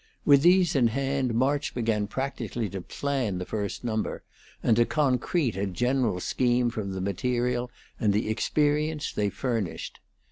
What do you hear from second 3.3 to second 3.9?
the first